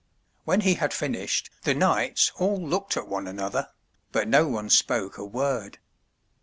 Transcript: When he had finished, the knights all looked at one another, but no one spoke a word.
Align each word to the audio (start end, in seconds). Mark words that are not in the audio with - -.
When 0.45 0.61
he 0.61 0.73
had 0.73 0.95
finished, 0.95 1.51
the 1.61 1.75
knights 1.75 2.31
all 2.39 2.59
looked 2.59 2.97
at 2.97 3.07
one 3.07 3.27
another, 3.27 3.67
but 4.11 4.27
no 4.27 4.47
one 4.47 4.71
spoke 4.71 5.19
a 5.19 5.23
word. 5.25 5.77